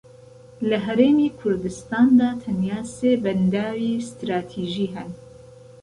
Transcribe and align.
لە 0.69 0.77
هەرێمی 0.85 1.35
کوردستاندا 1.39 2.29
تەنیا 2.43 2.79
سێ 2.95 3.11
بەنداوی 3.23 4.03
ستراتیژی 4.09 4.87
هەن 4.95 5.09